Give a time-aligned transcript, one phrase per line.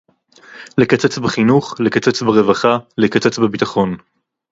[0.77, 3.97] לקצץ בחינוך, לקצץ ברווחה, לקצץ בביטחון